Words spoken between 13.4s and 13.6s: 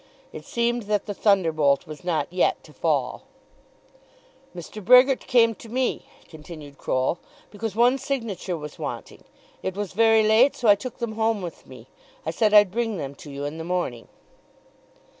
in